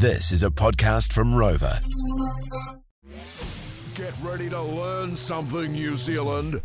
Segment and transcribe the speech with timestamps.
[0.00, 1.78] This is a podcast from Rover.
[3.94, 6.62] Get ready to learn something, New Zealand.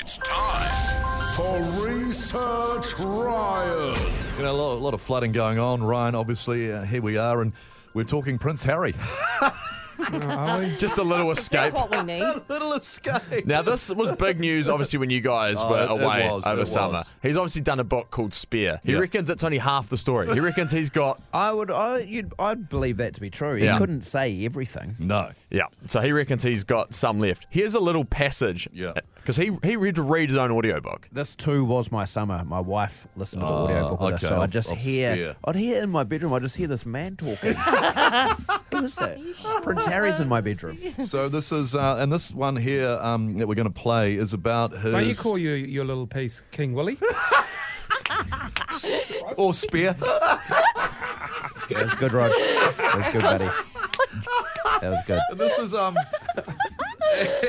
[0.00, 3.94] It's time for Research Ryan.
[4.38, 6.14] You know, a lot, a lot of flooding going on, Ryan.
[6.14, 7.52] Obviously, uh, here we are, and
[7.92, 8.94] we're talking Prince Harry.
[10.78, 11.72] Just a little escape.
[11.72, 12.22] That's what we need.
[12.22, 13.46] A little escape.
[13.46, 16.46] Now, this was big news, obviously, when you guys Oh, were it- it away was,
[16.46, 16.92] over it summer.
[16.98, 17.16] was.
[17.22, 18.80] He's obviously done a book called Spare.
[18.84, 18.98] He Yeah.
[18.98, 20.32] reckons it's only half the story.
[20.32, 23.56] He reckons he's got, I would, I, you'd, I'd believe that to be true.
[23.56, 23.78] He Yeah.
[23.78, 24.94] couldn't say everything.
[24.98, 25.30] No.
[25.50, 25.64] yeah.
[25.86, 27.46] So he reckons he's got some left.
[27.50, 28.68] Here's a little passage.
[28.72, 28.88] Yeah.
[28.90, 31.06] Uh, because he, he read to read his own audiobook.
[31.12, 32.42] This too was my summer.
[32.46, 34.78] My wife listened to the Oh, audiobook with us, okay, so of- I'd just of
[34.78, 35.36] hear, Spare.
[35.44, 37.54] I'd hear in my bedroom, I'd just hear this man talking.
[38.72, 39.18] Who is that?
[39.62, 40.78] Prince Harry's in my bedroom.
[41.02, 44.34] So this is, uh, and this one here um, that we're going to play is
[44.34, 44.92] about his.
[44.92, 46.98] Don't you call you your little piece King Willie?
[49.36, 49.92] or spear?
[49.94, 52.32] That was good, Rog.
[52.32, 53.44] That was good, buddy.
[54.80, 55.20] That was good.
[55.30, 55.96] And this is um.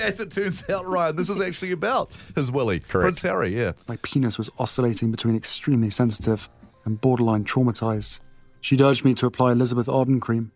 [0.02, 3.56] As it turns out, Ryan, this is actually about his Willie, Prince Harry.
[3.58, 3.74] Yeah.
[3.88, 6.50] My penis was oscillating between extremely sensitive
[6.86, 8.20] and borderline traumatized.
[8.62, 10.52] She'd urged me to apply Elizabeth Arden cream.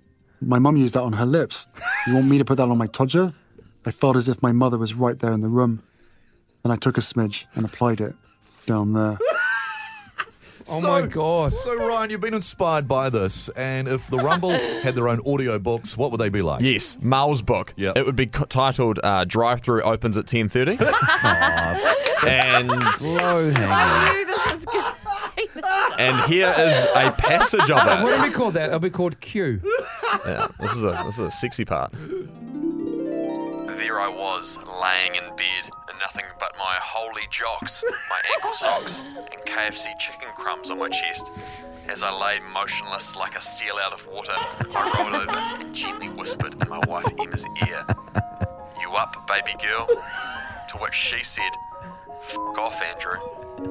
[0.47, 1.67] My mum used that on her lips.
[2.07, 3.33] You want me to put that on my todger?
[3.85, 5.81] I felt as if my mother was right there in the room.
[6.63, 8.15] Then I took a smidge and applied it
[8.65, 9.17] down there.
[10.65, 11.53] Oh So- my god.
[11.53, 15.59] So Ryan, you've been inspired by this, and if the Rumble had their own audio
[15.59, 16.61] books, what would they be like?
[16.61, 17.73] Yes, Mal's book.
[17.75, 17.97] Yep.
[17.97, 20.79] It would be co- titled uh, Drive Through Opens at 10.30.
[22.25, 22.77] and, Low.
[22.77, 24.72] I knew this was good.
[26.03, 28.03] And here is a passage of it.
[28.03, 28.67] What do we call that?
[28.69, 29.61] It'll be called Q.
[30.25, 31.91] Yeah, this is a this is a sexy part.
[33.77, 39.01] There I was, laying in bed, and nothing but my holy jocks, my ankle socks,
[39.15, 41.31] and KFC chicken crumbs on my chest.
[41.89, 46.09] As I lay motionless like a seal out of water, I rolled over and gently
[46.09, 47.85] whispered in my wife Emma's ear,
[48.79, 49.85] You up, baby girl?
[50.69, 51.51] To which she said,
[52.21, 53.19] F off, Andrew,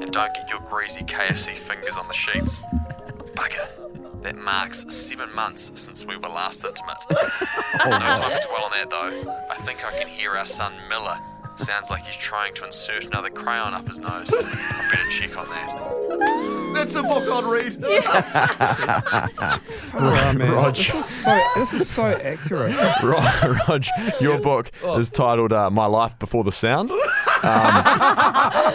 [0.00, 2.62] and don't get your greasy KFC fingers on the sheets.
[3.34, 3.69] Bugger.
[4.22, 6.97] That marks seven months since we were last intimate.
[7.10, 9.32] no time to dwell on that though.
[9.50, 11.19] I think I can hear our son Miller.
[11.56, 14.32] Sounds like he's trying to insert another crayon up his nose.
[14.32, 15.81] I better check on that.
[16.82, 17.76] That's a book I'd read.
[19.94, 20.50] Oh, man.
[20.50, 20.75] Rog.
[20.75, 22.75] This is so, this is so accurate.
[23.03, 23.84] Rog, Rog
[24.20, 26.98] your book is titled uh, "My Life Before the Sound," um,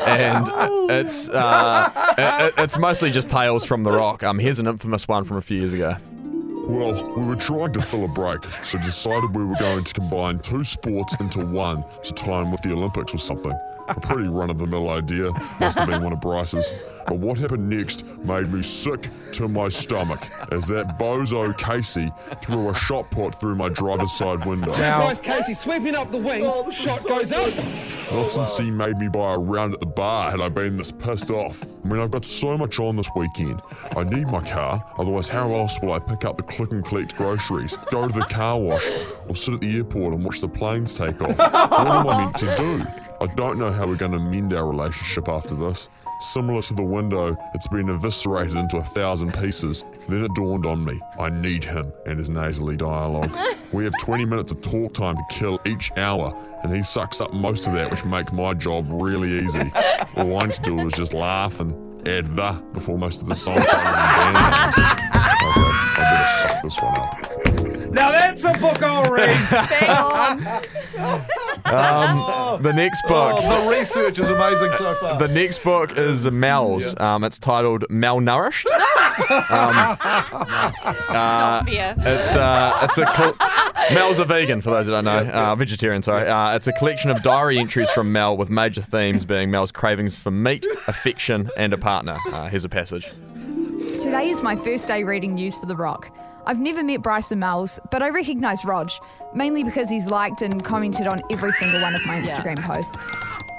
[0.08, 0.48] and
[0.92, 4.24] it's uh, it, it's mostly just tales from the Rock.
[4.24, 5.96] Um, here's an infamous one from a few years ago.
[6.68, 10.40] Well, we were trying to fill a break, so decided we were going to combine
[10.40, 13.58] two sports into one to time with the Olympics or something.
[13.88, 15.32] A pretty run of the mill idea.
[15.60, 16.74] Must have been one of Bryce's.
[17.08, 22.12] But what happened next made me sick to my stomach as that bozo Casey
[22.44, 24.74] threw a shot put through my driver's side window.
[24.74, 26.44] Now, Casey sweeping up the wing.
[26.70, 27.54] shot goes up.
[28.12, 30.92] Not since he made me buy a round at the bar had I been this
[30.92, 31.64] pissed off.
[31.86, 33.62] I mean, I've got so much on this weekend.
[33.96, 37.16] I need my car, otherwise, how else will I pick up the click and collect
[37.16, 38.86] groceries, go to the car wash,
[39.30, 41.38] or sit at the airport and watch the planes take off?
[41.38, 42.86] What am I meant to do?
[43.20, 45.90] I don't know how we're going to mend our relationship after this.
[46.20, 49.86] Similar to the window, it's been eviscerated into a thousand pieces.
[50.08, 53.32] Then it dawned on me I need him and his nasally dialogue.
[53.74, 56.34] We have 20 minutes of talk time to kill each hour,
[56.64, 59.60] and he sucks up most of that, which makes my job really easy.
[60.16, 61.74] All I need to do is just laugh and
[62.08, 64.34] add the before most of the song titles and band
[64.64, 64.78] names.
[64.78, 65.68] Okay,
[65.98, 67.92] I better suck this one up.
[67.92, 68.97] now that's a book I'll
[69.52, 69.70] read.
[71.64, 72.62] Bang on.
[72.64, 73.36] The next book.
[73.42, 75.18] Oh, the research is amazing so far.
[75.20, 76.96] The next book is Mel's.
[77.00, 78.66] Um, it's titled Malnourished.
[79.30, 79.98] Um,
[81.10, 83.34] uh, it's uh, it's a col-
[83.92, 86.04] Mel's a vegan for those that don't know, uh, vegetarian.
[86.04, 86.28] Sorry.
[86.30, 90.18] Uh, it's a collection of diary entries from Mel with major themes being Mel's cravings
[90.18, 92.18] for meat, affection, and a partner.
[92.32, 93.12] Uh, here's a passage.
[94.04, 96.12] Today is my first day reading news for The Rock.
[96.48, 98.90] I've never met Bryson Mells, but I recognise Rog,
[99.36, 103.12] mainly because he's liked and commented on every single one of my Instagram posts.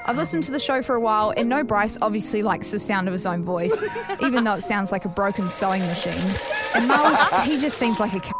[0.06, 3.06] I've listened to the show for a while and know Bryce obviously likes the sound
[3.06, 3.84] of his own voice,
[4.22, 6.18] even though it sounds like a broken sewing machine.
[6.74, 8.32] And Mells, he just seems like a c-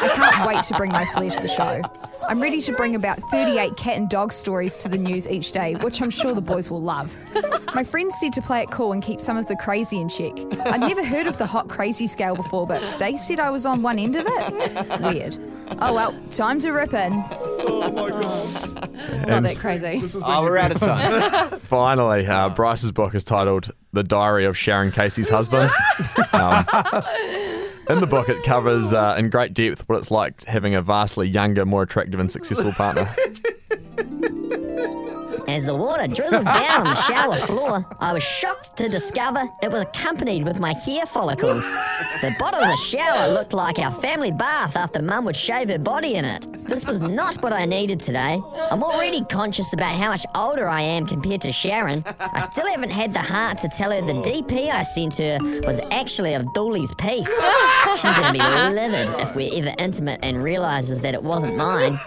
[0.00, 1.80] I can't wait to bring my flair to the show.
[2.28, 5.74] I'm ready to bring about 38 cat and dog stories to the news each day,
[5.76, 7.14] which I'm sure the boys will love.
[7.74, 10.32] My friends said to play it cool and keep some of the crazy in check.
[10.66, 13.82] I'd never heard of the hot crazy scale before, but they said I was on
[13.82, 15.00] one end of it.
[15.00, 15.38] Weird.
[15.80, 17.12] Oh well, time to rip in.
[17.66, 18.64] Oh my gosh.
[19.26, 20.02] Not that crazy.
[20.22, 21.48] Oh, we're out of time.
[21.60, 25.70] Finally, uh, Bryce's book is titled "The Diary of Sharon Casey's Husband."
[26.32, 26.64] um,
[27.88, 31.28] In the book, it covers uh, in great depth what it's like having a vastly
[31.28, 33.02] younger, more attractive, and successful partner.
[35.46, 39.70] As the water drizzled down on the shower floor, I was shocked to discover it
[39.70, 41.62] was accompanied with my hair follicles.
[42.22, 45.78] The bottom of the shower looked like our family bath after Mum would shave her
[45.78, 46.46] body in it.
[46.66, 48.40] This was not what I needed today.
[48.70, 52.02] I'm already conscious about how much older I am compared to Sharon.
[52.18, 55.80] I still haven't had the heart to tell her the DP I sent her was
[55.90, 57.30] actually of Dooley's piece.
[58.00, 58.38] She's gonna be
[58.74, 61.98] livid if we're ever intimate and realizes that it wasn't mine.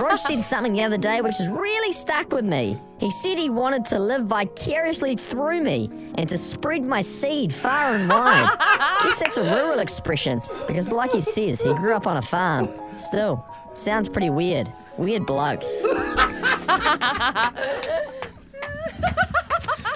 [0.00, 2.78] Rog said something the other day which has really stuck with me.
[2.98, 7.94] He said he wanted to live vicariously through me and to spread my seed far
[7.94, 8.48] and wide.
[8.58, 12.22] I guess that's a rural expression because, like he says, he grew up on a
[12.22, 12.68] farm.
[12.96, 13.44] Still,
[13.74, 14.72] sounds pretty weird.
[14.96, 15.62] Weird bloke.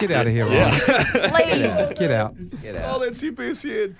[0.00, 0.70] Get out of here, Ryan.
[1.88, 1.96] Leave.
[1.98, 2.34] Get out.
[2.84, 3.90] Oh, that's your best yet.